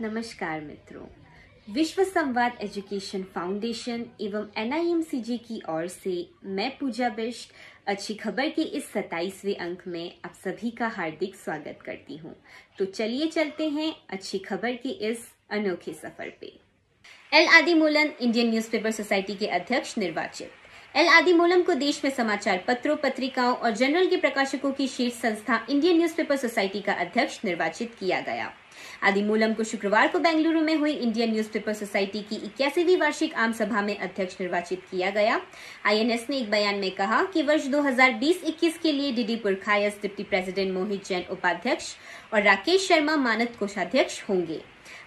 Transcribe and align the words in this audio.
नमस्कार 0.00 0.60
मित्रों। 0.60 1.06
विश्व 1.68 2.02
संवाद 2.04 2.58
एजुकेशन 2.62 3.22
फाउंडेशन 3.34 4.04
एवं 4.20 4.46
एनआईएमसीजी 4.56 5.36
की 5.38 5.60
ओर 5.68 5.86
से 5.86 6.12
मैं 6.44 6.70
पूजा 6.78 7.08
बिष्ट, 7.08 7.52
अच्छी 7.86 8.14
खबर 8.14 8.48
के 8.48 8.62
इस 8.62 8.92
27वें 8.92 9.56
अंक 9.56 9.82
में 9.86 10.12
आप 10.24 10.34
सभी 10.34 10.70
का 10.70 10.88
हार्दिक 10.88 11.34
स्वागत 11.34 11.78
करती 11.86 12.16
हूँ। 12.16 12.34
तो 12.78 12.84
चलिए 12.84 13.26
चलते 13.26 13.68
हैं 13.68 13.92
अच्छी 14.10 14.38
खबर 14.38 14.76
के 14.76 14.88
इस 15.08 15.26
अनोखे 15.50 15.92
सफ़र 15.92 16.32
पे। 16.40 16.52
L 17.32 17.48
Adimoolan 17.48 18.12
Indian 18.20 18.50
newspaper 18.50 18.90
society 18.90 19.34
के 19.34 19.46
अध्यक्ष 19.48 19.96
निर्वाचित। 19.98 20.50
एल 20.94 21.08
आदिमूलम 21.08 21.62
को 21.62 21.74
देश 21.74 22.00
में 22.04 22.10
समाचार 22.10 22.64
पत्रों, 22.68 22.96
पत्रिकाओं 22.96 23.54
और 23.54 23.70
जनरल 23.72 24.06
के 24.06 24.16
प्रकाशकों 24.16 24.72
की 24.72 24.88
शीर्ष 24.88 25.20
संस्था 25.20 25.60
इंडियन 25.70 25.96
न्यूज़पेपर 25.96 26.36
सोसाइटी 26.36 26.80
का 26.80 26.92
अध्यक्ष 26.94 27.40
निर्वाचित 27.44 27.94
किया 28.00 28.20
गया। 28.20 28.52
आदिमूलम 29.02 29.52
को 29.52 29.64
शुक्रवार 29.64 30.08
को 30.08 30.18
बेंगलुरु 30.18 30.60
में 30.60 30.74
हुई 30.76 30.92
इंडियन 30.92 31.32
न्यूज़पेपर 31.32 31.72
सोसाइटी 31.72 32.22
की 32.22 32.36
इक्यासीवीं 32.36 32.96
वार्षिक 32.96 33.34
आम 33.34 33.52
सभा 33.52 33.82
में 33.82 33.96
अध्यक्ष 33.98 34.36
निर्वाचित 34.40 34.82
किया 34.90 35.10
गया। 35.10 35.40
आईएनएस 35.86 36.26
ने 36.30 36.38
एक 36.38 36.50
बयान 36.50 36.74
में 36.74 36.90
कहा 36.90 37.22
कि 37.24 37.42
वर्ष 37.42 37.66
2020-21 37.66 38.78
के 38.78 38.92
लिए 38.92 39.12
DD 39.12 39.36
Purkayastha, 39.36 39.98
deputy 40.02 40.22
president 40.22 40.72
Mohit 40.74 41.06
Jain 41.06 41.24
उपाध्यक्ष 41.30 41.94
और 42.34 42.42
राकेश 42.42 42.88
शर्मा 42.88 43.16
मानद 43.16 43.56
कोषाध्यक्ष 43.58 44.22
होंगे। 44.28 44.60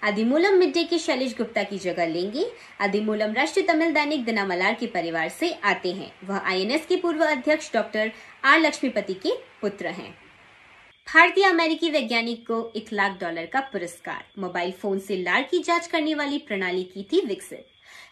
आदिमूलम 0.04 0.55
मिड 0.55 0.74
डे 0.74 0.84
के 0.84 0.98
शैलेश 0.98 1.35
गुप्ता 1.38 1.63
की 1.63 1.77
जगह 1.77 2.05
लेंगे। 2.05 2.46
आदिमूलम 2.82 3.34
राष्ट्रीय 3.34 3.66
तमिल 3.68 3.94
दैनिक 3.94 4.26
दिनामलार 4.26 4.74
के 4.74 4.88
परिवार 4.88 5.30
से 5.30 5.52
आते 5.63 5.91
हैं। 5.91 6.12
वह 6.24 6.38
आईएनएस 6.38 6.85
के 6.85 6.96
पूर्व 6.96 7.24
अध्यक्ष 7.26 7.74
डॉक्टर 7.74 8.12
आर 8.46 8.60
लक्ष्मीपति 8.60 9.13
के 9.13 9.32
पुत्र 9.62 9.88
हैं। 9.88 10.13
भारतीय 11.14 11.44
अमेरिकी 11.44 11.90
वैज्ञानिक 11.90 12.46
को 12.48 12.58
एक 12.76 12.92
लाख 12.94 13.18
डॉलर 13.22 13.46
का 13.46 13.60
पुरस्कार। 13.60 14.24
मोबाइल 14.40 14.72
फ़ोन 14.72 15.00
से 15.00 15.18
लार 15.18 15.42
की 15.42 15.60
जाँच 15.60 15.88
करने 15.88 16.14
वाली 16.16 16.38
प्रणाली 16.38 16.84
की 16.84 17.04
थी 17.04 17.22
विकसित। 17.26 17.66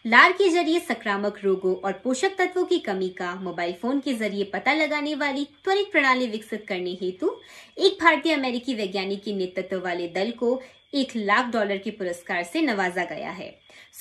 लार 0.06 0.32
के 0.32 0.48
ज़रिए 0.50 0.80
संक्रामक 0.80 1.40
रोगों 1.44 1.74
और 1.76 1.94
पोषक 1.94 2.36
तत्वों 2.38 2.64
की 2.66 2.78
कमी 2.80 3.08
का 3.10 3.34
मोबाइल 3.36 3.74
फ़ोन 3.82 4.00
के 4.00 4.14
ज़रिए 4.14 4.44
पता 4.44 4.74
लगाने 4.74 5.16
वाली 5.16 5.44
त्वरित 5.64 5.92
प्रणाली 5.92 6.28
विकसित 6.28 6.64
करने 6.68 6.92
हेतु 7.02 7.32
एक 7.78 7.98
भारतीय 8.02 8.34
अमेरिकी 8.34 8.74
वैज्ञानिक 8.76 9.24
के 9.24 9.34
नेतृत्व 9.36 9.80
वाले 9.84 10.08
दल 10.08 10.32
को 10.32 10.62
एक 10.94 11.16
लाख 11.16 11.52
डॉलर 11.54 11.78
के 11.78 11.92
पुरस्कार 11.92 12.44
से 12.44 12.62
नवाजा 12.62 13.04
गया 13.06 13.32
है। 13.32 13.50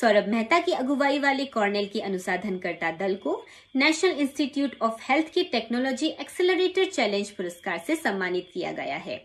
सौरभ 0.00 0.28
मेहता 0.28 0.58
की 0.58 0.72
अगुवाई 0.72 1.18
वाले 1.18 1.44
कॉर्नेल 1.46 1.88
के 1.92 2.00
अनुसाधनकर्ता 2.00 2.90
दल 2.98 3.14
को 3.16 3.42
नेशनल 3.76 4.20
इंस्टीट्यूट 4.20 4.76
ऑफ़ 4.82 5.02
हेल्थ 5.02 5.32
के 5.34 5.42
टेक्नोलॉजी 5.52 6.08
एक्सेलरेटर 6.20 6.84
चैलेंज 6.84 7.30
पुरस्कार 7.30 7.82
से 7.86 7.96
सम्मानित 7.96 8.50
किया 8.54 8.72
गया 8.72 8.96
है। 8.98 9.18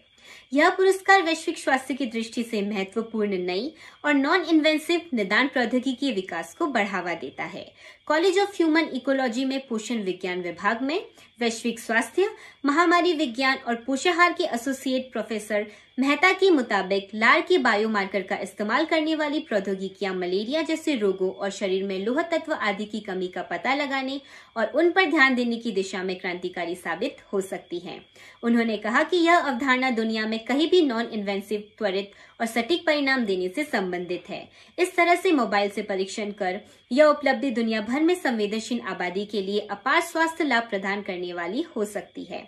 यह 0.54 0.70
पुरस्कार 0.70 1.22
वैश्विक 1.22 1.58
स्वास्थ्य 1.58 1.94
की 1.94 2.06
दृष्टि 2.06 2.44
से 2.44 2.62
महत्वपूर्ण 2.62 3.38
नई 3.38 3.74
और 4.06 4.14
नॉन 4.14 4.42
इन्वेंसिव 4.42 5.02
निदान 5.14 5.48
प्रौद्योगिकी 5.48 6.08
के 6.08 6.14
विकास 6.14 6.56
को 6.56 6.68
बढ़ावा 6.68 7.14
देता 7.14 7.44
है। 7.44 7.74
कॉलेज 8.06 8.40
ऑफ़ 8.40 8.56
ह्यूमन 8.56 8.90
इकोलॉजी 8.94 9.46
में 9.46 9.68
पोषण 9.68 10.04
विज्ञान 10.04 10.42
विभाग 10.42 10.82
में 10.82 11.06
वैश्विक 11.44 11.80
स्वास्थ्य, 11.80 12.30
महामारी 12.66 13.14
विज्ञान 13.14 13.58
और 13.68 13.76
पोषाहार 13.86 14.34
के 14.34 14.44
एसोसिएट 14.56 15.12
प्रोफेसर 15.12 15.66
मेहता 16.00 16.32
के 16.34 16.50
मुताबिक 16.50 17.10
लार 17.16 17.42
के 17.42 17.58
बायोमार्कर 17.58 18.22
का 18.22 18.36
इस्तेमाल 18.42 18.86
करने 18.86 19.16
वाली 19.16 19.40
प्रौद्योगिकियाँ 19.40 20.14
मलेरिया 20.16 20.62
जैसे 20.62 20.96
रोगों 20.96 21.30
और 21.32 21.50
शरीर 21.50 21.84
में 21.84 21.98
लोह 22.06 22.22
तत्व 22.22 22.54
आदि 22.54 22.86
की 22.86 23.00
कमी 23.00 23.28
का 23.28 23.42
पता 23.42 23.74
लगाने 23.76 24.20
और 24.58 24.72
उन 24.76 24.92
पर 24.92 25.10
ध्यान 25.10 25.36
देने 25.36 25.58
की 25.58 25.72
दिशा 25.72 26.04
में 26.04 26.16
क्रांतिकारी 26.20 26.76
साबित 26.76 27.18
हो 27.34 27.42
सकती 27.42 27.80
हैं। 27.80 28.00
उन्होंने 28.44 28.78
कहा 28.78 29.04
कि 29.04 29.18
यह 29.18 29.38
अवधारणा 29.38 29.90
दुनिया 29.92 30.26
में 30.28 30.40
कहीं 30.46 30.70
भी 30.70 30.82
नॉन 30.86 31.10
इन्वेंसिव 31.14 31.70
त्वरित 31.78 32.12
और 32.42 32.48
सटीक 32.48 32.86
परिणाम 32.86 33.26
देने 33.26 33.50
से 33.50 33.64
संबंधित 33.64 34.30
है 34.30 34.48
इस 34.78 34.96
तरह 34.96 35.16
से 35.16 35.32
मोबाइल 35.34 35.70
से 35.70 35.82
परीक्षण 35.84 36.32
कर 36.32 36.60
यह 36.94 37.06
उपलब्धि 37.06 37.50
दुनिया 37.52 37.82
भर 37.82 38.02
में 38.02 38.16
संवेदनशील 38.16 38.82
आबादी 38.82 39.26
के 39.26 39.42
लिए 39.42 39.60
अपार 39.60 40.02
स्वास्थ्य 40.02 40.44
लाभ 40.44 40.64
प्रदान 40.64 41.02
करने 41.02 41.34
वाली 41.34 41.62
हो 41.62 41.86
सकती 41.86 42.24
है। 42.24 42.48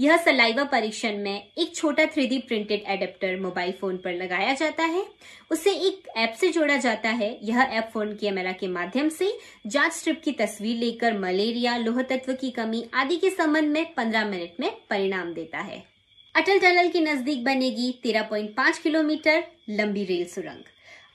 यह 0.00 0.16
सलाइवा 0.16 0.64
परीक्षण 0.64 1.18
में 1.18 1.48
एक 1.58 1.74
छोटा 1.76 2.04
three 2.06 2.38
printed 2.38 2.84
adapter 2.86 3.40
mobile 3.40 3.72
phone 3.72 3.96
पर 3.96 4.12
लगाया 4.12 4.54
जाता 4.54 4.82
है। 4.82 5.04
उसे 5.50 5.70
एक 5.70 6.08
ऐप 6.16 6.34
से 6.40 6.48
जोड़ा 6.48 6.76
जाता 6.76 7.08
है। 7.08 7.38
यह 7.42 7.60
ऐप 7.60 7.90
फ़ोन 7.92 8.14
कैमरा 8.14 8.52
के 8.52 8.68
माध्यम 8.68 9.08
से 9.08 9.38
जाँच 9.66 9.92
स्ट्रिप 9.92 10.22
की 10.24 10.32
तस्वीर 10.32 10.76
लेकर 10.76 11.18
मलेरिया 11.18 11.76
लोह 11.76 12.02
तत्व 12.02 12.32
की 12.32 12.50
कमी 12.50 12.84
आदि 12.94 13.16
के 13.16 13.30
संबंध 13.30 13.68
में 13.68 13.94
15 13.94 14.24
मिनट 14.24 14.60
में 14.60 14.70
परिणाम 14.90 15.32
देता 15.34 15.58
है। 15.58 15.84
अटल 16.34 16.58
टनल 16.58 16.88
के 16.88 17.00
नज़दीक 17.00 17.44
बनेगी 17.44 18.00
13.5 18.02 18.78
किलोमीटर 18.78 19.44
लंबी 19.70 20.04
रेल 20.04 20.24
सुरंग। 20.24 20.62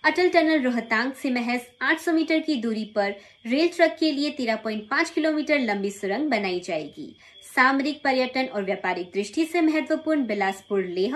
अटल 0.05 0.27
टनल 0.29 0.61
रोहतांग 0.61 1.11
से 1.11 1.29
महज 1.31 1.61
800 1.83 2.13
मीटर 2.13 2.39
की 2.39 2.55
दूरी 2.55 2.83
पर 2.95 3.13
रेल 3.45 3.67
ट्रक 3.67 3.95
के 3.99 4.11
लिए 4.11 4.31
13.5 4.31 5.09
किलोमीटर 5.09 5.59
लंबी 5.59 5.89
सुरंग 5.91 6.29
बनाई 6.29 6.59
जाएगी। 6.59 7.07
सामरिक 7.55 8.01
पर्यटन 8.03 8.45
और 8.45 8.63
व्यापारिक 8.63 9.09
दृष्टि 9.13 9.45
से 9.45 9.61
महत्वपूर्ण 9.61 10.25
बिलासपुर 10.25 10.83
लेह 10.83 11.15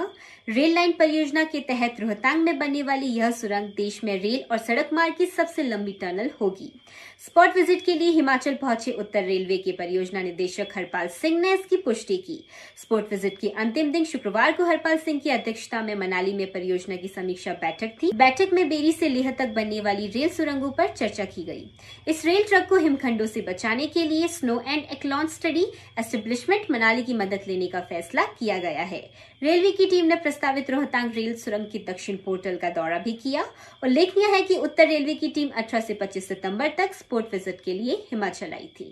रेल 0.49 0.73
लाइन 0.73 0.91
परियोजना 0.91 1.43
के 1.43 1.59
तहत 1.59 1.99
रोहतांग 1.99 2.41
में 2.43 2.57
बनने 2.59 2.81
वाली 2.83 3.07
यह 3.07 3.31
सुरंग 3.31 3.67
देश 3.77 4.03
में 4.03 4.13
रेल 4.21 4.43
और 4.51 4.57
सड़क 4.57 4.89
मार्ग 4.93 5.13
की 5.17 5.25
सबसे 5.25 5.63
लंबी 5.63 5.91
टनल 6.01 6.29
होगी। 6.41 6.71
स्पॉट 7.19 7.55
विज़िट 7.55 7.83
के 7.85 7.93
लिए 7.93 8.09
हिमाचल 8.11 8.53
पहुँचे 8.53 8.91
उत्तर 8.91 9.23
रेलवे 9.23 9.57
के 9.57 9.71
परियोजना 9.71 10.21
निदेशक 10.21 10.67
हरपाल 10.75 11.07
सिंह 11.11 11.39
ने 11.39 11.53
इसकी 11.53 11.77
पुष्टि 11.77 12.17
की। 12.17 12.39
स्पॉट 12.77 13.11
विज़िट 13.11 13.37
के 13.39 13.49
अंतिम 13.55 13.91
दिन 13.91 14.05
शुक्रवार 14.05 14.51
को 14.51 14.65
हरपाल 14.65 14.97
सिंह 14.97 15.19
की 15.19 15.29
अध्यक्षता 15.29 15.81
में 15.81 15.93
मनाली 15.95 16.33
में 16.33 16.45
परियोजना 16.51 16.95
की 16.95 17.07
समीक्षा 17.07 17.53
बैठक 17.61 17.93
थी। 18.03 18.11
बैठक 18.13 18.53
में 18.53 18.67
बेरी 18.69 18.91
से 18.91 19.09
लेह 19.09 19.31
तक 19.31 19.53
बनने 19.55 19.81
वाली 19.81 20.07
रेल 20.07 20.29
सुरंगों 20.29 20.71
पर 20.71 20.87
चर्चा 20.89 21.25
की 21.25 21.43
गई। 21.43 21.65
इस 22.07 22.25
रेल 22.25 22.43
ट्रक 22.49 22.67
को 22.69 22.77
हिमखंडों 22.77 23.25
से 23.27 23.41
बचाने 23.43 23.87
के 23.87 24.07
लिए 24.07 24.27
स्नो 24.29 24.59
एंड 24.61 24.83
एक्लॉन 24.83 25.27
स्टडी 25.27 25.65
एस्टेब्लिशमेंट 25.99 26.71
मनाली 26.71 27.03
की 27.03 27.13
मदद 27.15 27.47
लेने 27.47 27.67
का 27.67 27.81
फैसला 27.81 28.25
किया 28.39 28.57
गया 28.59 28.83
है। 28.83 29.01
रेलवे 29.41 29.71
की 29.71 29.85
टीम 29.85 30.05
ने 30.05 30.15
प्रस्तावित 30.39 30.69
रोहतांग 30.71 31.11
रेल 31.13 31.33
सुरंग 31.37 31.65
के 31.65 31.79
दक्षिण 31.87 32.17
पोर्टल 32.17 32.55
का 32.57 32.69
दौरा 32.69 32.97
भी 32.97 33.13
किया। 33.13 33.41
उल्लेखनीय 33.83 34.25
है 34.25 34.41
कि 34.41 34.55
उत्तर 34.57 34.87
रेलवे 34.87 35.13
की 35.13 35.27
टीम 35.27 35.49
18 35.57 35.81
से 35.81 35.93
25 35.93 36.27
सितंबर 36.27 36.69
तक 36.77 36.93
स्पोर्ट 36.93 37.33
विज़िट 37.33 37.59
के 37.61 37.73
लिए 37.73 37.95
हिमाचल 38.11 38.53
आई 38.53 38.69
थी। 38.79 38.85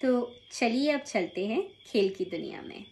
तो 0.00 0.10
चलिए 0.52 0.90
अब 0.92 1.00
चलते 1.02 1.46
हैं 1.46 1.62
खेल 1.86 2.08
की 2.08 2.24
दुनिया 2.24 2.62
में। 2.62 2.84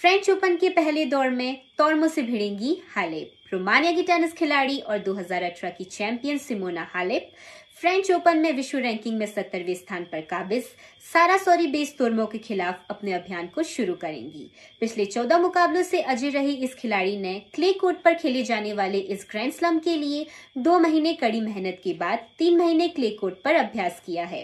फ्रेंच 0.00 0.30
ओपन 0.30 0.56
के 0.56 0.68
पहले 0.68 1.04
दौर 1.04 1.30
में 1.30 1.60
तोर्मो 1.78 2.08
से 2.08 2.22
भिड़ेंगी 2.22 2.76
हालेप। 2.88 3.32
रोमानिया 3.52 3.92
की 3.92 4.02
टेनिस 4.02 4.32
खिलाड़ी 4.32 4.78
और 4.78 4.98
2018 4.98 5.70
की 5.70 5.84
champion 5.86 6.38
Simona 6.38 6.86
Halep 6.90 7.30
French 7.80 8.10
Open 8.10 8.38
में 8.38 8.52
विश्व 8.52 8.78
रैंकिंग 8.78 9.18
में 9.18 9.26
सत्तरवें 9.26 9.74
स्थान 9.74 10.04
पर 10.04 10.20
काबिज, 10.20 10.64
सारा 11.12 11.36
सॉरी 11.36 11.66
बेस 11.66 11.94
तोर्मो 11.98 12.24
के 12.26 12.38
खिलाफ 12.38 12.86
अपने 12.90 13.12
अभियान 13.12 13.46
को 13.46 13.62
शुरू 13.64 13.94
करेंगी। 13.94 14.50
पिछले 14.80 15.04
चौदह 15.06 15.38
मुकाबलों 15.38 15.82
से 15.82 16.00
अजय 16.02 16.30
रही 16.30 16.54
इस 16.54 16.74
खिलाड़ी 16.74 17.16
ने 17.16 17.38
क्ले 17.54 17.72
कोर्ट 17.72 18.02
पर 18.04 18.14
खेले 18.14 18.42
जाने 18.42 18.72
वाले 18.72 18.98
इस 18.98 19.26
ग्रैंड 19.30 19.52
स्लम 19.52 19.78
के 19.78 19.96
लिए 19.96 20.26
दो 20.58 20.78
महीने 20.78 21.12
कड़ी 21.14 21.40
मेहनत 21.40 21.80
के 21.84 21.92
बाद 21.94 22.26
तीन 22.38 22.58
महीने 22.58 22.88
क्ले 22.88 23.10
कोर्ट 23.10 23.42
पर 23.44 23.54
अभ्यास 23.54 24.02
किया 24.06 24.24
है। 24.24 24.42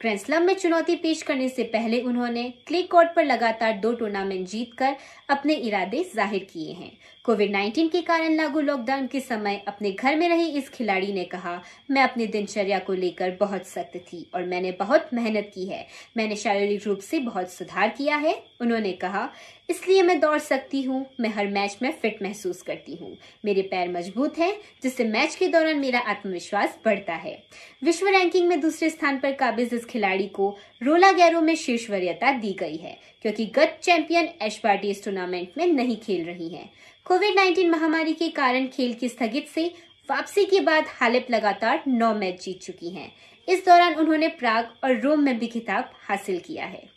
ग्रैंड 0.00 0.18
स्लम 0.18 0.42
में 0.42 0.54
चुनौती 0.54 0.96
पेश 0.96 1.22
करने 1.22 1.48
से 1.48 1.62
पहले 1.64 2.00
उन्होंने 2.00 2.42
क्ले 2.66 2.82
कोर्ट 2.82 3.14
पर 3.16 3.24
लगातार 3.24 3.78
दो 3.78 3.92
टूर्नामेंट 3.92 4.46
जीतकर 4.48 4.96
अपने 5.30 5.54
इरादे 5.54 6.02
ज़ाहिर 6.14 6.46
किए 6.52 6.72
हैं। 6.72 6.90
कोविड 7.24 7.52
19 7.52 7.88
के 7.88 8.00
कारण 8.02 8.34
लागू 8.34 8.60
लॉकडाउन 8.60 9.06
के 9.06 9.20
समय 9.20 9.62
अपने 9.68 9.90
घर 9.92 10.16
में 10.16 10.28
रही 10.28 10.48
इस 10.48 10.68
खिलाड़ी 10.68 11.12
ने 11.12 11.24
कहा, 11.24 11.60
मैं 11.90 12.02
अपनी 12.02 12.26
दिनचर्या 12.26 12.71
को 12.78 12.92
लेकर 12.92 13.36
बहुत 13.40 13.66
सख्त 13.66 13.96
थी 14.06 14.26
और 14.34 14.44
मैंने 14.44 14.70
बहुत 14.72 15.08
मेहनत 15.14 15.50
की 15.54 15.66
है। 15.66 15.86
मैंने 16.16 16.36
शारीरिक 16.36 16.86
रूप 16.86 16.98
से 16.98 17.18
बहुत 17.18 17.52
सुधार 17.52 17.88
किया 17.88 18.16
है, 18.16 18.34
उन्होंने 18.60 18.92
कहा। 18.92 19.28
इसलिए 19.70 20.02
मैं 20.02 20.18
दौड़ 20.20 20.38
सकती 20.38 20.82
हूँ। 20.82 21.04
मैं 21.20 21.28
हर 21.28 21.46
मैच 21.48 21.78
में 21.82 21.90
फिट 21.92 22.22
महसूस 22.22 22.62
करती 22.62 22.94
हूँ। 22.94 23.16
मेरे 23.44 23.62
पैर 23.62 23.88
मज़बूत 23.88 24.38
हैं, 24.38 24.54
जिससे 24.82 25.04
मैच 25.04 25.34
के 25.34 25.48
दौरान 25.48 25.78
मेरा 25.78 25.98
आत्मविश्वास 26.00 26.78
बढ़ता 26.84 27.14
है। 27.14 27.42
विश्व 27.84 28.08
रैंकिंग 28.08 28.48
में 28.48 28.60
दूसरे 28.60 28.90
स्थान 28.90 29.18
पर 29.18 29.32
काबिज 29.32 29.74
इस 29.74 29.84
खिलाड़ी 29.84 30.26
को 30.28 30.56
रोला 30.82 31.12
गैरो 31.12 31.40
में 31.40 31.54
शीर्ष 31.54 31.88
वरीयता 31.90 32.32
दी 32.32 32.52
गई 32.52 32.76
है, 32.76 32.98
क्योंकि 33.22 33.46
गत 33.46 33.78
चैंपियन 33.82 34.28
एशबार्टी 34.42 34.90
इस 34.90 35.04
टूर्नामेंट 35.04 35.58
में 35.58 35.66
नहीं 35.66 35.96
खेल 35.96 36.24
रही 36.24 36.48
है। 36.48 36.68
कोविड 37.06 37.38
19 37.38 37.68
महामारी 37.70 38.12
के 38.12 38.28
कारण 38.28 38.66
खेल 38.66 38.92
की 38.94 39.08
स्थगित 39.08 39.48
से 39.48 39.72
वापसी 40.10 40.44
के 40.44 40.60
बाद 40.60 40.84
हालिप 41.00 41.26
लगातार 41.30 41.82
नौ 41.88 42.14
मैच 42.14 42.44
जीत 42.44 42.60
चुकी 42.62 42.90
हैं। 42.90 43.12
इस 43.48 43.64
दौरान 43.66 43.94
उन्होंने 43.94 44.28
प्राग 44.28 44.72
और 44.84 45.00
रोम 45.00 45.20
में 45.20 45.38
भी 45.38 45.46
खिताब 45.46 45.90
हासिल 46.08 46.40
किया 46.40 46.64
है। 46.64 46.91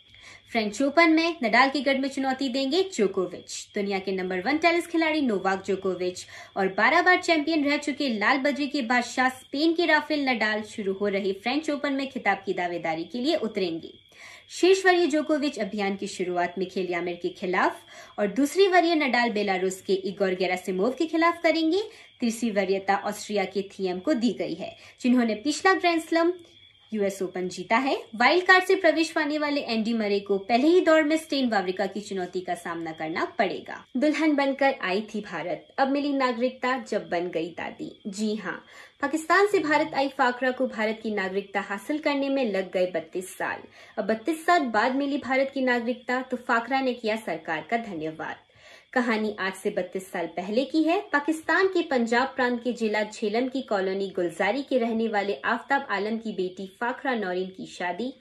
फ्रेंच 0.50 0.80
ओपन 0.82 1.10
में 1.10 1.36
नडाल 1.42 1.70
की 1.70 1.80
गढ़ 1.80 1.98
में 1.98 2.08
चुनौती 2.08 2.48
देंगे 2.48 2.82
जोकोविच। 2.94 3.52
दुनिया 3.74 3.98
के 3.98 4.12
नंबर 4.12 4.40
वन 4.40 4.58
टेनिस 4.58 4.86
खिलाड़ी 4.86 5.20
नोवाक 5.20 5.64
जोकोविच 5.66 6.24
और 6.56 6.68
12 6.74 7.02
बार 7.02 7.20
चैंपियन 7.22 7.64
रह 7.64 7.76
चुके 7.76 8.08
लाल 8.08 8.38
बजरी 8.38 8.66
के 8.66 8.82
बादशाह 8.82 9.28
स्पेन 9.28 9.74
के 9.74 9.86
राफेल 9.86 10.24
नडाल 10.28 10.62
शुरू 10.64 10.92
हो 10.92 11.08
रहे 11.08 11.32
फ्रेंच 11.32 11.70
ओपन 11.70 11.92
में 11.92 12.08
खिताब 12.10 12.42
की 12.46 12.52
दावेदारी 12.52 13.04
के 13.04 13.18
लिए 13.18 13.36
उतरेंगे। 13.36 13.92
शीर्ष 14.50 14.84
वरीय 14.86 15.06
जोकोविच 15.06 15.58
अभियान 15.58 15.96
की 15.96 16.06
शुरुआत 16.06 16.58
मिखेल 16.58 16.90
यामिर 16.90 17.18
के 17.22 17.28
खिलाफ 17.30 17.84
और 18.18 18.26
दूसरी 18.32 18.68
वरीय 18.68 18.94
नडाल 18.94 19.30
बेलारूस 19.30 19.80
के 19.80 19.92
इगोर 20.08 20.34
गेरासिमोव 20.34 20.90
के 20.90 21.06
खिलाफ 21.06 21.42
करेंगे। 21.42 21.82
तीसरी 22.20 22.50
वरीयता 22.50 22.96
ऑस्ट्रिया 23.04 23.44
के 23.44 23.62
थियम 23.70 23.98
को 23.98 24.14
दी 24.14 24.32
गई 24.32 24.54
है, 24.54 24.76
जिन्होंने 25.00 25.34
पिछला 25.34 25.72
ग्रैंड 25.74 26.02
स्लम 26.02 26.32
यूएस 26.92 27.20
ओपन 27.22 27.48
जीता 27.48 27.76
है। 27.76 27.96
वाइल्ड 28.16 28.44
कार्ड 28.46 28.64
से 28.64 28.74
प्रवेश 28.74 29.10
पाने 29.10 29.38
वाले 29.38 29.60
एंडी 29.62 29.92
मरे 29.92 30.20
को 30.20 30.38
पहले 30.38 30.68
ही 30.68 30.80
दौर 30.80 31.02
में 31.02 31.16
स्टेन 31.16 31.48
वावरिका 31.48 31.86
की 31.86 32.00
चुनौती 32.00 32.40
का 32.40 32.54
सामना 32.54 32.92
करना 32.92 33.24
पड़ेगा। 33.38 33.84
दुल्हन 33.96 34.34
बनकर 34.36 34.74
आई 34.82 35.00
थी 35.14 35.20
भारत। 35.22 35.66
अब 35.78 35.88
मिली 35.88 36.12
नागरिकता 36.12 36.76
जब 36.88 37.08
बन 37.08 37.28
गई 37.28 37.48
दादी। 37.50 37.90
जी 38.06 38.34
हाँ 38.36 38.62
पाकिस्तान 39.02 39.46
से 39.46 39.58
भारत 39.58 39.94
आई 39.94 40.08
फाकरा 40.08 40.50
को 40.50 40.66
भारत 40.66 41.00
की 41.02 41.10
नागरिकता 41.10 41.60
हासिल 41.60 41.98
करने 41.98 42.28
में 42.28 42.44
लग 42.52 42.72
गए 42.72 42.86
बत्तीस 42.86 43.36
साल। 43.38 43.62
अब 43.98 44.06
बत्तीस 44.06 44.44
साल 44.46 44.66
बाद 44.70 44.94
मिली 44.94 45.18
भारत 45.18 45.50
की 45.54 45.60
नागरिकता 45.60 46.20
तो 46.22 46.36
फाकरा 46.38 46.80
ने 46.80 46.94
किया 46.94 47.16
सरकार 47.16 47.66
का 47.70 47.76
धन्यवाद। 47.76 48.36
कहानी 48.96 49.34
आज 49.40 49.54
से 49.54 49.70
32 49.70 50.04
साल 50.12 50.26
पहले 50.26 50.64
की 50.64 50.82
है। 50.82 50.98
पाकिस्तान 51.12 51.66
के 51.68 51.80
पंजाब 51.82 52.28
प्रांत 52.36 52.62
के 52.62 52.72
जिला 52.72 53.02
झेलम 53.02 53.48
की 53.48 53.60
कॉलोनी 53.62 54.08
गुलजारी 54.16 54.62
के 54.62 54.78
रहने 54.78 55.08
वाले 55.08 55.34
आफ्ताब 55.44 55.86
आलम 55.90 56.16
की 56.18 56.32
बेटी 56.32 56.66
फाखरा 56.80 57.14
नौरीन 57.14 57.48
की 57.56 57.66
शादी 57.66 58.12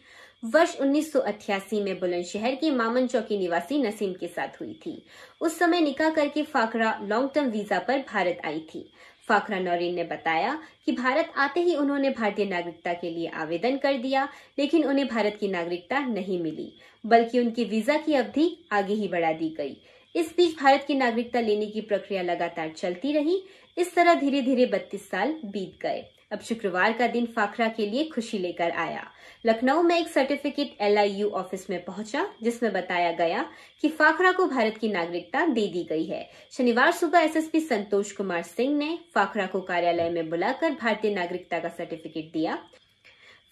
वर्ष 0.46 0.76
1988 0.78 1.82
में 1.84 2.00
बुलंदशहर 2.00 2.56
के 2.56 2.72
मामन 2.72 3.08
चौकी 3.08 3.38
निवासी 3.38 3.82
नसीम 3.84 4.14
के 4.14 4.28
साथ 4.28 4.60
हुई 4.62 4.74
थी। 4.86 5.02
उस 5.42 5.58
समय 5.60 5.82
निकाह 5.82 6.10
करके 6.10 6.44
फाखरा 6.44 6.94
लॉन्ग 7.04 7.30
टर्म 7.36 7.50
वीज़ा 7.52 7.80
पर 7.80 8.04
भारत 8.12 8.42
आई 8.46 8.60
थी। 8.74 8.86
फाखरा 9.28 9.60
नौरीन 9.60 9.96
ने 9.96 10.04
बताया 10.04 10.60
कि 10.86 10.92
भारत 10.92 11.32
आते 11.38 11.62
ही 11.62 11.76
उन्होंने 11.76 12.10
भारतीय 12.12 12.46
नागरिकता 12.46 12.94
के 12.94 13.10
लिए 13.10 13.28
आवेदन 13.36 13.78
कर 13.78 13.98
दिया, 13.98 14.28
लेकिन 14.60 14.86
उन्हें 14.86 15.08
भारत 15.08 15.38
की 15.40 15.48
नागरिकता 15.48 16.00
नहीं 16.02 16.42
मिली, 16.44 16.72
बल्कि 17.04 17.40
उनकी 17.40 17.66
वीज़ा 17.66 17.98
की 17.98 18.14
अवधि 18.16 18.56
आगे 18.72 18.94
ही 18.94 19.08
बढ़ा 19.08 19.32
दी 19.34 19.54
गई। 19.58 19.78
इस 20.16 20.34
बीच 20.38 20.60
भारत 20.60 20.86
की 20.88 20.96
नागरिकता 20.96 21.40
लेने 21.40 21.66
की 21.66 21.82
प्रक्रिया 21.82 22.22
लगातार 22.22 22.70
चलती 22.70 23.12
रही। 23.14 23.42
इस 23.78 23.96
तरह 23.96 24.14
धीरे 24.14 24.42
धीरे 24.42 24.66
बत्तीस 24.66 25.10
साल 25.10 25.36
बीत 25.46 25.80
गए। 25.82 26.06
अब 26.32 26.40
शुक्रवार 26.40 26.94
का 26.94 27.08
दिन 27.08 27.26
फाखरा 27.26 27.68
के 27.68 27.86
लिए 27.86 28.04
खुशी 28.04 28.38
लेकर 28.38 28.72
आया। 28.72 29.04
लखनऊ 29.46 29.82
में 29.82 30.00
एक 30.00 30.08
सर्टिफिकेट 30.08 30.78
एलआईयू 30.82 31.30
ऑफ़िस 31.30 31.70
में 31.70 31.84
पहुँचा, 31.86 32.26
जिसमें 32.44 32.72
बताया 32.74 33.12
गया 33.12 33.46
कि 33.82 33.90
फाखरा 33.90 34.32
को 34.32 34.46
भारत 34.46 34.78
की 34.78 34.92
नागरिकता 34.92 35.46
दे 35.46 35.68
दी 35.68 35.84
गई 35.84 36.06
है। 36.06 36.30
शनिवार 36.52 36.92
सुबह 36.92 37.20
एसएसपी 37.20 37.60
संतोष 37.60 38.12
कुमार 38.12 38.44
सिंह 38.44 38.78
ने 38.78 38.98
फाखरा 39.16 39.46
को 39.46 39.62
कार्यालय 39.62 40.10
में 40.10 40.30
बुलाकर 40.30 40.72
भारतीय 40.72 41.14
नागरिकता 41.14 41.60
का 41.60 41.70
सर्टिफिकेट 41.70 42.32
दिया। 42.34 42.58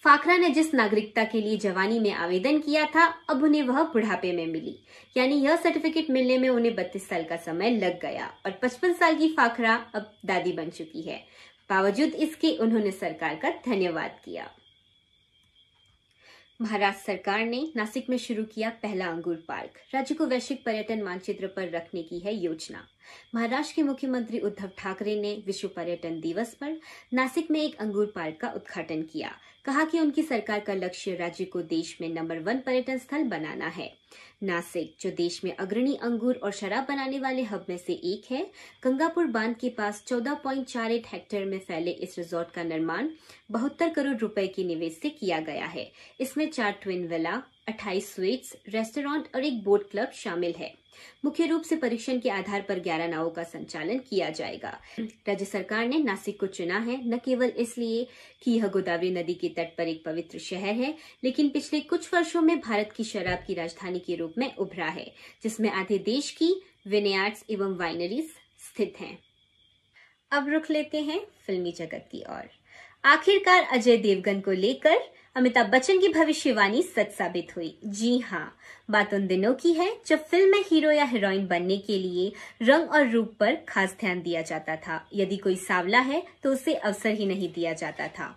फाखरा 0.03 0.37
ने 0.37 0.49
जिस 0.49 0.73
नागरिकता 0.73 1.23
के 1.23 1.41
लिए 1.41 1.57
जवानी 1.57 1.99
में 1.99 2.11
आवेदन 2.11 2.59
किया 2.59 2.85
था, 2.85 3.05
अब 3.29 3.43
उन्हें 3.43 3.63
वह 3.63 3.83
बुढ़ापे 3.83 4.31
में 4.31 4.47
मिली। 4.47 4.75
यानी 5.17 5.35
यह 5.35 5.55
सर्टिफिकेट 5.55 6.09
मिलने 6.09 6.37
में 6.37 6.49
उन्हें 6.49 6.75
बत्तीस 6.75 7.09
साल 7.09 7.23
का 7.23 7.35
समय 7.35 7.69
लग 7.69 7.99
गया 8.01 8.33
और 8.45 8.51
पचपन 8.51 8.93
साल 8.93 9.15
की 9.15 9.29
फाखरा 9.29 9.75
अब 9.95 10.17
दादी 10.25 10.51
बन 10.51 10.69
चुकी 10.69 11.01
है। 11.01 11.17
बावजूद 11.69 12.09
इसके 12.09 12.57
उन्होंने 12.57 12.91
सरकार 12.91 13.35
का 13.35 13.49
धन्यवाद 13.49 14.19
किया। 14.25 14.49
महाराष्ट्र 16.61 17.03
सरकार 17.03 17.45
ने 17.45 17.71
नासिक 17.75 18.09
में 18.09 18.17
शुरू 18.17 18.43
किया 18.43 18.69
पहला 18.69 19.07
अंगूर 19.07 19.43
पार्क। 19.47 19.71
राज्य 19.93 20.15
को 20.15 20.25
वैश्विक 20.25 20.65
पर्यटन 20.65 21.01
मानचित्र 21.01 21.47
पर 21.47 21.69
रखने 21.69 22.03
की 22.03 22.19
है 22.19 22.35
योजना। 22.35 22.87
महाराष्ट्र 23.35 23.75
के 23.75 23.83
मुख्यमंत्री 23.83 24.39
उद्धव 24.39 24.69
ठाकरे 24.77 25.21
ने 25.21 25.43
विश्व 25.45 25.67
पर्यटन 25.67 26.19
दिवस 26.19 26.53
पर 26.53 26.79
नासिक 27.13 27.51
में 27.51 27.61
एक 27.61 27.75
अंगूर 27.75 28.11
पार्क 28.15 28.37
का 28.41 28.49
उद्घाटन 28.49 29.01
किया। 29.01 29.35
कहा 29.65 29.85
कि 29.85 29.99
उनकी 29.99 30.23
सरकार 30.23 30.59
का 30.59 30.73
लक्ष्य 30.73 31.15
राज्य 31.15 31.45
को 31.45 31.61
देश 31.61 31.97
में 32.01 32.09
नंबर 32.09 32.39
वन 32.39 32.57
पर्यटन 32.57 32.97
स्थल 32.97 33.23
बनाना 33.23 33.67
है। 33.67 33.97
नासिक, 34.43 34.95
जो 35.01 35.11
देश 35.11 35.43
में 35.43 35.55
अग्रणी 35.55 35.95
अंगूर 35.95 36.35
और 36.35 36.51
शराब 36.51 36.85
बनाने 36.89 37.19
वाले 37.19 37.43
हब 37.43 37.65
में 37.69 37.77
से 37.77 37.93
एक 37.93 38.31
है, 38.31 38.51
गंगापुर 38.83 39.25
बाँध 39.25 39.55
के 39.57 39.69
पास 39.69 40.03
14.48 40.07 41.05
हेक्टेयर 41.07 41.45
में 41.45 41.59
फैले 41.59 41.91
इस 41.91 42.17
रिजॉर्ट 42.17 42.51
का 42.51 42.63
निर्माण 42.63 43.09
बहत्तर 43.51 43.89
करोड़ 43.89 44.17
रुपए 44.17 44.47
के 44.47 44.63
निवेश 44.63 44.99
से 45.01 45.09
किया 45.09 45.39
गया 45.39 45.65
है। 45.65 45.91
इसमें 46.19 46.51
चार 46.51 46.71
ट्विन 46.71 47.07
विला 47.07 47.43
28 47.67 48.15
स्वीट्स 48.15 48.55
रेस्टोरेंट 48.69 49.35
और 49.35 49.43
एक 49.43 49.63
बोट 49.63 49.89
क्लब 49.91 50.11
शामिल 50.11 50.53
है। 50.57 50.73
मुख्य 51.25 51.45
रूप 51.45 51.61
से 51.61 51.75
परीक्षण 51.75 52.19
के 52.19 52.29
आधार 52.29 52.61
पर 52.61 52.79
11 52.79 53.07
नावों 53.07 53.29
का 53.29 53.43
संचालन 53.43 53.97
किया 53.97 54.29
जाएगा। 54.29 54.79
राज्य 54.99 55.45
सरकार 55.45 55.87
ने 55.87 55.97
नासिक 55.97 56.39
को 56.39 56.47
चुना 56.47 56.79
है, 56.79 57.09
न 57.09 57.17
केवल 57.17 57.49
इसलिए 57.49 58.07
कि 58.43 58.51
यह 58.51 58.67
गोदावरी 58.67 59.11
नदी 59.11 59.33
के 59.33 59.49
तट 59.49 59.75
पर 59.77 59.87
एक 59.87 60.03
पवित्र 60.05 60.39
शहर 60.39 60.73
है, 60.73 60.95
लेकिन 61.23 61.49
पिछले 61.49 61.79
कुछ 61.79 62.13
वर्षों 62.13 62.41
में 62.41 62.59
भारत 62.59 62.93
की 62.95 63.03
शराब 63.03 63.43
की 63.47 63.53
राजधानी 63.53 63.99
के 63.99 64.15
रूप 64.15 64.33
में 64.37 64.55
उभरा 64.55 64.85
है, 64.85 65.11
जिसमें 65.43 65.69
आधे 65.69 65.97
देश 65.97 66.31
की 66.31 66.61
विनयार्ड्स 66.87 67.45
एवं 67.49 67.77
वाइनरीज 67.77 68.29
स्थित 68.59 68.93
हैं। 68.99 69.17
अब 70.31 70.49
रुख 70.49 70.71
लेते 70.71 71.01
हैं 71.01 71.21
फिल्मी 71.45 71.71
जगत 71.71 72.09
की 72.11 72.23
ओर। 72.29 72.49
आखिरकार 73.05 73.63
अजय 73.63 73.97
देवगन 73.97 74.39
को 74.41 74.51
लेकर 74.51 74.97
अमिताभ 75.35 75.67
बच्चन 75.67 75.99
की 75.99 76.07
भविष्यवाणी 76.07 76.81
सच 76.85 77.11
साबित 77.11 77.55
हुई। 77.55 77.73
जी 77.85 78.17
हाँ 78.19 78.55
बात 78.91 79.13
उन 79.13 79.25
दिनों 79.27 79.53
की 79.53 79.71
है 79.73 79.89
जब 80.07 80.25
फ़िल्म 80.25 80.51
में 80.51 80.63
हीरो 80.67 80.91
या 80.91 81.05
हीरोइन 81.05 81.47
बनने 81.47 81.77
के 81.77 81.97
लिए 81.99 82.31
रंग 82.61 82.89
और 82.89 83.09
रूप 83.09 83.33
पर 83.39 83.57
खास 83.67 83.95
ध्यान 83.99 84.21
दिया 84.21 84.41
जाता 84.41 84.75
था। 84.77 85.03
यदि 85.13 85.37
कोई 85.37 85.55
सावला 85.55 85.99
है 86.01 86.21
तो 86.43 86.51
उसे 86.53 86.73
अवसर 86.75 87.11
ही 87.11 87.25
नहीं 87.25 87.51
दिया 87.53 87.73
जाता 87.73 88.07
था। 88.09 88.35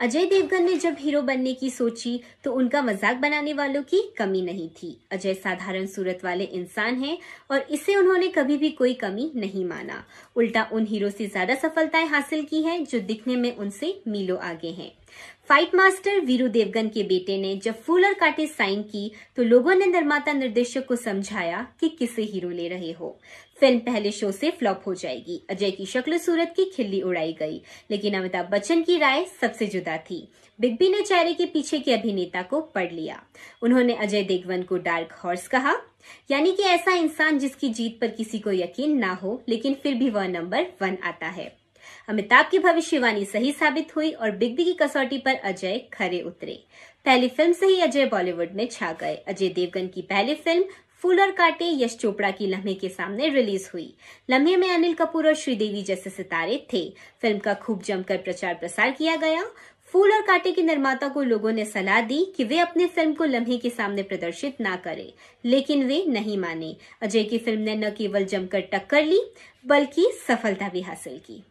अजय 0.00 0.24
देवगन 0.26 0.64
ने 0.64 0.76
जब 0.76 0.96
हीरो 0.98 1.22
बनने 1.22 1.52
की 1.54 1.70
सोची 1.70 2.20
तो 2.44 2.52
उनका 2.52 2.82
मज़ाक 2.82 3.16
बनाने 3.16 3.52
वालों 3.52 3.82
की 3.82 4.02
कमी 4.18 4.42
नहीं 4.42 4.68
थी। 4.72 4.96
अजय 5.12 5.34
साधारण 5.34 5.86
सूरत 5.86 6.24
वाले 6.24 6.44
इंसान 6.44 7.02
हैं 7.02 7.16
और 7.50 7.66
इसे 7.70 7.96
उन्होंने 7.96 8.28
कभी 8.30 8.56
भी 8.56 8.70
कोई 8.72 8.94
कमी 8.96 9.30
नहीं 9.36 9.64
माना। 9.64 10.04
उल्टा 10.36 10.68
उन 10.72 10.86
हीरो 10.86 11.10
से 11.10 11.26
ज़्यादा 11.26 11.54
सफलताएँ 11.58 12.08
हासिल 12.08 12.44
की 12.44 12.62
हैं 12.62 12.84
जो 12.84 13.00
दिखने 13.02 13.36
में 13.36 13.56
उनसे 13.56 14.00
मीलों 14.08 14.38
आगे 14.40 14.70
हैं। 14.72 14.92
फाइट 15.48 15.74
मास्टर 15.74 16.20
वीरू 16.20 16.46
देवगन 16.48 16.88
के 16.88 17.02
बेटे 17.02 17.36
ने 17.38 17.54
जब 17.56 17.80
फूल 17.82 18.04
और 18.06 18.14
काटे 18.14 18.46
साइन 18.46 18.82
की 18.82 19.10
तो 19.36 19.42
लोगों 19.42 19.74
ने 19.74 19.86
निर्माता 19.86 20.32
निर्देशक 20.32 20.86
को 20.86 20.96
समझाया 20.96 21.66
कि 21.80 21.88
किसे 21.88 22.22
हीरो 22.22 22.50
ले 22.50 22.68
रहे 22.68 22.92
हो। 22.92 23.18
फ़िल्म 23.60 23.78
पहले 23.78 24.10
शो 24.10 24.30
से 24.32 24.50
फ्लॉप 24.50 24.82
हो 24.86 24.94
जाएगी। 24.94 25.40
अजय 25.50 25.70
की 25.70 25.86
शक्ल 25.86 26.18
सूरत 26.18 26.52
की 26.56 26.64
खिल्ली 26.64 27.00
उड़ाई 27.00 27.32
गई, 27.32 27.60
लेकिन 27.90 28.14
अमिताभ 28.14 28.48
बच्चन 28.50 28.82
की 28.82 28.96
राय 28.98 29.24
सबसे 29.40 29.66
जुदा 29.66 29.96
थी। 30.00 30.28
बिग 30.58 30.76
बी 30.78 30.88
ने 30.88 31.02
चेहरे 31.02 31.34
के 31.34 31.46
पीछे 31.46 31.78
के 31.78 31.92
अभिनेता 31.92 32.42
को 32.42 32.60
पढ़ 32.74 32.92
लिया। 32.92 33.22
उन्होंने 33.62 33.94
अजय 33.94 34.22
देवगन 34.22 34.62
को 34.62 34.76
डार्क 34.78 35.12
हॉर्स 35.24 35.46
कहा, 35.48 35.74
यानी 36.30 36.52
कि 36.52 36.62
ऐसा 36.62 36.94
इंसान 36.94 37.38
जिसकी 37.38 37.68
जीत 37.70 37.98
पर 38.00 38.08
किसी 38.08 38.38
को 38.38 38.52
यकीन 38.52 38.96
ना 38.98 39.12
हो, 39.12 39.42
लेकिन 39.48 39.74
फिर 39.74 39.94
भी 39.94 40.10
वह 40.10 40.26
नंबर 40.28 40.66
वन 40.82 40.96
आता 41.02 41.26
है। 41.26 41.63
अमिताभ 42.08 42.48
की 42.50 42.58
भविष्यवाणी 42.58 43.24
सही 43.24 43.52
साबित 43.52 43.96
हुई 43.96 44.10
और 44.10 44.30
बिग 44.30 44.56
बी 44.56 44.64
की 44.64 44.72
कसौटी 44.72 45.18
पर 45.18 45.34
अजय 45.34 45.78
खरे 45.92 46.20
उतरे। 46.20 46.62
पहली 47.06 47.28
फ़िल्म 47.28 47.52
से 47.52 47.66
ही 47.66 47.80
अजय 47.80 48.06
बॉलीवुड 48.06 48.52
में 48.52 48.66
छा 48.68 48.92
गए। 48.92 49.14
अजय 49.28 49.48
देवगन 49.48 49.88
की 49.88 50.02
पहली 50.02 50.34
फ़िल्म, 50.34 50.64
फूल 51.02 51.20
और 51.20 51.30
कांटे, 51.30 51.64
यश 51.64 51.96
चोपड़ा 51.96 52.30
की 52.30 52.46
लम्हे 52.46 52.74
के 52.74 52.88
सामने 52.88 53.28
रिलीज़ 53.28 53.68
हुई। 53.74 53.94
लम्हे 54.30 54.56
में 54.56 54.70
अनिल 54.70 54.94
कपूर 54.94 55.26
और 55.26 55.34
श्रीदेवी 55.34 55.82
जैसे 55.82 56.10
सितारे 56.10 56.66
थे। 56.72 56.88
फ़िल्म 57.22 57.38
का 57.38 57.54
खूब 57.54 57.82
जमकर 57.82 58.16
प्रचार 58.16 58.54
प्रसार 58.54 58.90
किया 58.90 59.16
गया। 59.16 59.44
फूल 59.92 60.12
और 60.12 60.22
कांटे 60.22 60.52
के 60.52 60.62
निर्माता 60.62 61.08
को 61.08 61.22
लोगों 61.22 61.52
ने 61.52 61.64
सलाह 61.64 62.00
दी 62.00 62.24
कि 62.36 62.44
वे 62.44 62.58
अपनी 62.58 62.86
फ़िल्म 62.86 63.12
को 63.14 63.24
लम्हे 63.24 63.58
के 63.58 63.70
सामने 63.70 64.02
प्रदर्शित 64.02 64.60
ना 64.60 64.76
करें, 64.76 65.12
लेकिन 65.44 65.86
वे 65.86 66.04
नहीं 66.08 66.38
माने। 66.38 66.76
अजय 67.02 67.24
की 67.24 67.38
फ़िल्म 67.38 67.60
ने 67.60 67.76
न 67.76 67.90
केवल 67.90 68.24
जमकर 68.24 68.60
टक्कर 68.60 69.04
ली, 69.04 69.20
बल्कि 69.66 70.10
सफलता 70.28 70.68
भी 70.68 70.80
हासिल 70.80 71.18
की। 71.18 71.42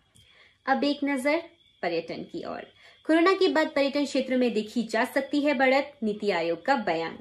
अब 0.65 0.83
एक 0.83 0.99
नज़र 1.03 1.41
पर्यटन 1.81 2.23
की 2.23 2.43
ओर। 2.43 2.65
कोरोना 3.05 3.31
के 3.33 3.47
बाद 3.47 3.67
पर्यटन 3.67 4.05
क्षेत्र 4.05 4.37
में 4.37 4.53
देखी 4.53 4.83
जा 4.83 5.03
सकती 5.05 5.41
है 5.41 5.53
बढ़त, 5.53 5.97
नीति 6.03 6.29
आयोग 6.31 6.65
का 6.65 6.75
बयान। 6.75 7.17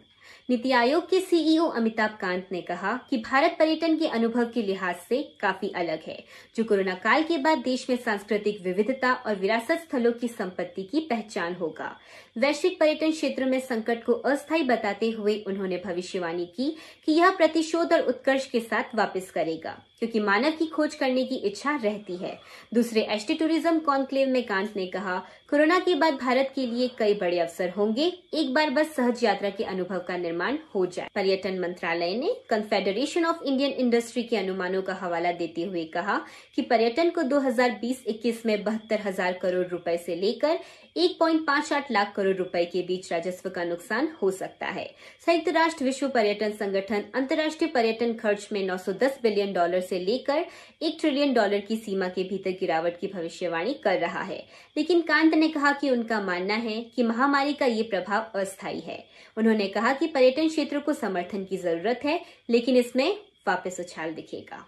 नीति 0.49 0.71
आयोग 0.73 1.09
के 1.11 1.21
सीईओ 1.21 1.65
अमिताभ 1.67 2.17
कांत 2.21 2.49
ने 2.53 2.61
कहा 2.61 2.93
कि 3.11 3.17
भारत 3.21 3.57
पर्यटन 3.59 3.97
के 3.99 4.07
अनुभव 4.09 4.45
के 4.45 4.63
लिहाज 4.63 4.97
से 4.99 5.23
काफ़ी 5.41 5.69
अलग 5.71 6.01
है, 6.07 6.19
जो 6.57 6.65
कोरोना 6.65 6.95
काल 6.95 7.23
के 7.23 7.39
बाद 7.39 7.59
देश 7.59 7.87
में 7.91 7.97
सांस्कृतिक 7.97 8.61
विविधता 8.65 9.13
और 9.17 9.37
विरासत 9.37 9.81
स्थलों 9.81 10.13
की 10.13 10.29
संपत्ति 10.29 10.83
की 10.83 11.01
पहचान 11.11 11.55
होगा। 11.55 11.97
वैश्विक 12.39 12.79
पर्यटन 12.81 13.11
क्षेत्र 13.11 13.45
में 13.45 13.59
संकट 13.61 14.05
को 14.05 14.13
अस्थायी 14.13 14.63
बताते 14.65 15.11
हुए 15.11 15.37
उन्होंने 15.47 15.81
भविष्यवाणी 15.85 16.47
की 16.47 16.75
कि 17.07 17.13
यह 17.13 17.31
प्रतिशोध 17.31 17.93
और 17.93 18.01
उत्कर्ष 18.03 18.47
के 18.47 18.61
साथ 18.61 18.95
वापस 18.95 19.31
करेगा, 19.31 19.79
क्योंकि 19.99 20.21
मानव 20.21 20.51
की 20.51 20.67
खोज 20.67 20.95
करने 20.95 21.25
की 21.25 21.37
इच्छा 21.37 21.77
रहती 21.77 22.17
है। 22.17 22.39
दूसरे 22.75 23.03
एसटी 23.11 23.35
टूरिज़्म 23.35 23.79
कॉन्क्लेव 23.81 24.29
में 24.29 24.43
कांत 24.47 24.77
ने 24.77 24.87
कहा 24.87 25.23
कोरोना 25.53 25.79
के 25.79 25.95
बाद 25.95 26.15
भारत 26.15 26.53
के 26.55 26.65
लिए 26.67 26.87
कई 26.99 27.15
बड़े 27.15 27.39
अवसर 27.39 27.71
होंगे। 27.71 28.05
एक 28.35 28.53
बार 28.55 28.71
बस 28.71 28.95
सहज 28.97 29.25
यात्रा 29.25 29.49
के 29.51 29.65
अनुभव 29.65 29.99
का 29.99 30.17
निर्माण 30.17 30.57
हो 30.75 30.85
जाए। 30.87 31.09
पर्यटन 31.15 31.59
मंत्रालय 31.61 32.15
ने 32.15 32.33
कन्फेडरेशन 32.51 33.25
ऑफ़ 33.25 33.43
इंडियन 33.45 33.73
इंडस्ट्री 33.73 34.23
के 34.23 34.37
अनुमानों 34.37 34.83
का 34.83 34.95
हवाला 34.95 35.33
देते 35.33 35.63
हुए 35.63 35.85
कहा 35.85 36.19
कि 36.57 36.63
पर्यटन 36.63 37.11
को 37.11 37.23
2020-21 37.25 38.45
में 38.47 38.63
बहत्तर 38.65 39.01
हज़ार 39.01 39.39
करोड़ 39.43 39.67
रुपए 39.67 39.97
से 39.97 40.17
लेकर 40.17 40.59
1.58 40.97 41.91
लाख 41.91 42.13
करोड़ 42.17 42.37
रुपए 42.37 42.65
के 42.65 42.83
बीच 42.83 43.13
राजस्व 43.13 43.51
का 43.51 43.65
नुकसान 43.65 44.09
हो 44.23 44.31
सकता 44.31 44.67
है। 44.67 44.95
संयुक्त 45.27 45.49
राष्ट्र 45.49 45.85
विश्व 45.85 46.09
पर्यटन 46.09 46.53
संगठन 46.53 47.05
अंतर्राष्ट्रीय 47.15 47.71
पर्यटन 47.71 48.15
खर्च 48.15 48.49
में 48.53 48.67
910 48.67 49.19
बिलियन 49.23 49.53
डॉलर 49.53 49.81
से 49.81 49.99
लेकर 49.99 50.47
एक 50.83 50.97
ट्रिलियन 51.01 51.35
डॉलर 51.35 51.61
की 51.61 51.77
सीमा 51.77 52.09
के 52.09 52.25
भीतर 52.25 52.51
गिरावट 52.51 53.01
की 53.01 53.07
भविष्यवाणी 53.07 53.75
कर 53.75 53.99
रहा 53.99 54.23
है। 54.23 54.47
लेकिन 54.77 55.01
कांत 55.01 55.35
ने 55.35 55.49
कहा 55.49 55.73
कि 55.73 55.91
उनका 55.91 56.21
मानना 56.21 56.55
है 56.55 56.81
कि 56.81 57.03
महामारी 57.03 57.53
का 57.53 57.67
ये 57.67 57.83
प्रभाव 57.83 58.41
अस्थायी 58.41 58.81
है। 58.81 59.05
उन्होंने 59.37 59.67
कहा 59.67 59.93
कि 59.93 60.07
पर्यटन 60.07 60.49
क्षेत्र 60.49 60.79
को 60.79 60.93
समर्थन 60.93 61.45
की 61.45 61.57
ज़रूरत 61.57 62.01
है, 62.05 62.25
लेकिन 62.51 62.77
इसमें 62.77 63.19
वापस 63.49 63.77
उछाल 63.81 64.13
दिखेगा। 64.13 64.67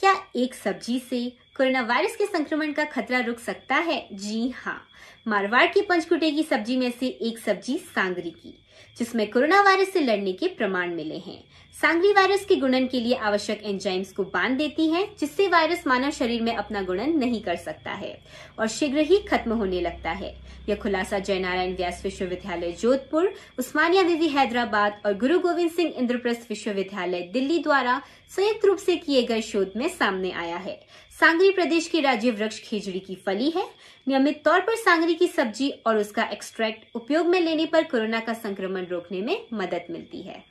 क्या 0.00 0.26
एक 0.36 0.54
सब्ज़ी 0.54 0.98
से 0.98 1.32
कोरोना 1.56 1.80
वायरस 1.80 2.16
के 2.16 2.26
संक्रमण 2.26 2.72
का 2.72 2.84
खतरा 2.84 3.20
रुक 3.20 3.38
सकता 3.38 3.74
है? 3.74 4.08
जी 4.12 4.48
हाँ। 4.48 4.88
मारवाड़ 5.26 5.66
की 5.66 5.80
पंचकुटे 5.80 6.30
की 6.30 6.42
सब्ज़ी 6.42 6.76
में 6.76 6.90
से 6.90 7.06
एक 7.06 7.38
सब्ज़ी 7.38 7.76
सांगरी 7.78 8.30
की। 8.30 8.63
जिसमें 8.98 9.30
कोरोना 9.30 9.62
वायरस 9.62 9.92
से 9.92 10.00
लड़ने 10.00 10.32
के 10.32 10.48
प्रमाण 10.48 10.94
मिले 10.94 11.18
हैं। 11.18 11.44
सांगरी 11.80 12.12
वायरस 12.12 12.44
के 12.44 12.56
गुणन 12.56 12.86
के 12.86 13.00
लिए 13.00 13.14
आवश्यक 13.14 13.62
एंजाइम्स 13.64 14.12
को 14.12 14.24
बाँध 14.24 14.58
देती 14.58 14.90
है, 14.90 15.08
जिससे 15.20 15.48
वायरस 15.48 15.86
मानव 15.86 16.10
शरीर 16.10 16.42
में 16.42 16.56
अपना 16.56 16.82
गुणन 16.82 17.10
नहीं 17.10 17.42
कर 17.42 17.56
सकता 17.56 17.92
है 17.92 18.18
और 18.58 18.68
शीघ्र 18.68 18.98
ही 18.98 19.18
खत्म 19.18 19.52
होने 19.52 19.80
लगता 19.80 20.10
है। 20.10 20.36
यह 20.68 20.74
खुलासा 20.74 21.18
जयनारायण 21.18 21.76
व्यास 21.76 22.00
विश्वविद्यालय 22.04 22.72
जोधपुर, 22.72 23.34
उस्मानिया 23.58 24.02
विवि 24.02 24.28
हैदराबाद 24.28 25.02
और 25.06 25.14
गुरु 25.14 25.38
गोविंद 25.38 25.70
सिंह 25.70 25.94
इंद्रप्रस्थ 25.96 26.40
विश्वविद्यालय 26.48 27.20
दिल्ली 27.20 27.58
द्वारा 27.58 28.02
संयुक्त 28.36 28.64
रूप 28.64 28.78
से 28.78 28.96
किए 28.96 29.22
गए 29.22 29.42
शोध 29.42 29.72
में 29.76 29.88
सामने 29.88 30.30
आया 30.30 30.56
है। 30.56 30.86
सांगरी 31.20 31.50
प्रदेश 31.50 31.88
के 31.88 32.00
राज्य 32.00 32.30
वृक्ष 32.30 32.60
खिजड़ी 32.60 33.00
की 33.00 33.14
फली 33.14 33.50
है। 33.50 33.70
नियमित 34.08 34.42
तौर 34.44 34.60
पर 34.60 34.76
सांगरी 34.76 35.14
की 35.14 35.28
सब्ज़ी 35.28 35.70
और 35.86 35.96
उसका 35.96 36.24
एक्सट्रैक्ट 36.24 36.84
उपयोग 36.94 37.26
में 37.26 37.40
लेने 37.40 37.66
पर 37.66 37.82
कोरोना 37.82 38.20
का 38.20 38.32
संक्रमण 38.32 38.63
रोकने 38.66 39.20
में 39.20 39.46
मदद 39.52 39.84
मिलती 39.90 40.22
है। 40.22 40.44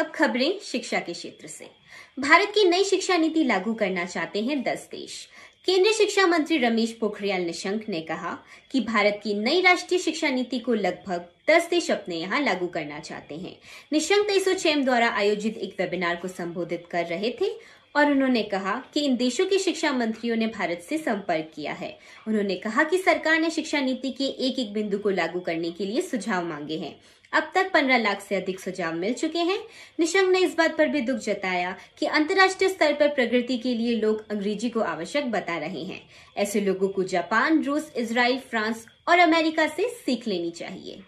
अब 0.00 0.12
खबरें 0.14 0.58
शिक्षा 0.62 1.00
के 1.00 1.12
क्षेत्र 1.12 1.46
से। 1.46 1.70
भारत 2.18 2.48
की 2.48 2.64
नई 2.64 2.84
शिक्षा 2.84 3.16
नीति 3.16 3.44
लागू 3.44 3.74
करना 3.74 4.04
चाहते 4.04 4.42
हैं 4.42 4.62
दस 4.62 4.88
देश। 4.90 5.28
केंद्रीय 5.64 5.92
शिक्षा 5.92 6.26
मंत्री 6.26 6.58
रमेश 6.58 6.92
पोखरियाल 6.92 7.42
निशंक 7.42 7.88
ने 7.88 8.00
कहा 8.00 8.38
कि 8.70 8.80
भारत 8.80 9.20
की 9.24 9.34
नई 9.34 9.60
राष्ट्रीय 9.60 10.00
शिक्षा 10.00 10.28
नीति 10.28 10.58
को 10.58 10.74
लगभग 10.74 11.28
दस 11.48 11.68
देश 11.70 11.90
अपने 11.90 12.16
यहाँ 12.16 12.40
लागू 12.40 12.66
करना 12.66 13.00
चाहते 13.00 13.34
हैं। 13.34 13.58
निशंक 13.92 14.26
तेईसो 14.26 14.80
द्वारा 14.82 15.08
आयोजित 15.08 15.58
एक 15.58 15.76
वेबिनार 15.78 16.16
को 16.16 16.28
संबोधित 16.28 16.84
कर 16.90 17.06
रहे 17.06 17.30
थे 17.30 17.81
और 17.96 18.10
उन्होंने 18.10 18.42
कहा 18.42 18.82
कि 18.94 19.00
इन 19.00 19.16
देशों 19.16 19.46
के 19.46 19.58
शिक्षा 19.58 19.92
मंत्रियों 19.92 20.36
ने 20.36 20.46
भारत 20.46 20.86
से 20.88 20.98
संपर्क 20.98 21.50
किया 21.54 21.72
है। 21.72 21.98
उन्होंने 22.28 22.56
कहा 22.56 22.84
कि 22.84 22.98
सरकार 22.98 23.40
ने 23.40 23.50
शिक्षा 23.50 23.80
नीति 23.80 24.10
के 24.10 24.24
एक 24.24 24.58
एक 24.58 24.72
बिंदु 24.72 24.98
को 24.98 25.10
लागू 25.10 25.40
करने 25.40 25.70
के 25.70 25.86
लिए 25.86 26.00
सुझाव 26.00 26.44
मांगे 26.44 26.78
हैं। 26.78 27.00
अब 27.32 27.52
तक 27.54 27.70
15 27.72 27.98
लाख 27.98 28.20
से 28.20 28.34
अधिक 28.34 28.60
सुझाव 28.60 28.94
मिल 28.94 29.14
चुके 29.14 29.38
हैं। 29.38 29.58
निशंक 30.00 30.28
ने 30.28 30.38
इस 30.38 30.56
बात 30.56 30.78
पर 30.78 30.88
भी 30.88 31.00
दुख 31.00 31.16
जताया 31.16 31.76
कि 31.98 32.06
अंतर्राष्ट्रीय 32.06 32.70
स्तर 32.70 32.92
पर 32.92 33.08
प्रगति 33.08 33.58
के 33.58 33.74
लिए 33.74 33.96
लोग 33.96 34.30
अंग्रेज़ी 34.30 34.70
को 34.70 34.80
आवश्यक 34.80 35.30
बता 35.30 35.58
रहे 35.58 35.84
हैं। 35.84 36.00
ऐसे 36.36 36.60
लोगों 36.60 36.88
को 36.88 37.02
जापान, 37.02 37.62
रूस 37.64 37.92
इसराइल 37.96 38.38
फ्रांस 38.38 38.86
और 39.08 39.18
अमेरिका 39.18 39.66
से 39.66 39.88
सीख 39.88 40.28
लेनी 40.28 40.50
चाहिए। 40.50 41.02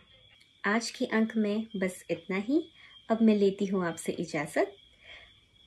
आज 0.65 0.91
के 0.91 1.05
अंक 1.05 1.33
में 1.37 1.67
बस 1.77 2.05
इतना 2.11 2.37
ही। 2.37 2.71
अब 3.11 3.19
मैं 3.23 3.37
लेती 3.37 3.67
हूँ 3.67 3.87
आपसे 3.87 4.13
इजाज़त। 4.13 4.77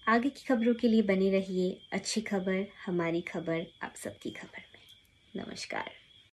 आगे 0.08 0.30
की 0.30 0.46
खबरों 0.48 0.74
के 0.74 0.88
लिए 0.88 1.02
बने 1.02 1.30
रहिए। 1.30 1.82
अच्छी 1.94 2.22
खबर, 2.22 2.68
हमारी 2.86 3.22
खबर, 3.22 3.66
आप 3.82 3.96
सबकी 3.96 4.32
खबर 4.32 4.60
में। 4.60 5.46
नमस्कार। 5.46 5.97